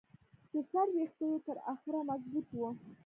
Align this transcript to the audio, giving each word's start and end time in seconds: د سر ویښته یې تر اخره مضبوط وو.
د 0.53 0.55
سر 0.69 0.87
ویښته 0.95 1.25
یې 1.31 1.37
تر 1.47 1.57
اخره 1.73 1.99
مضبوط 2.09 2.47
وو. 2.53 2.69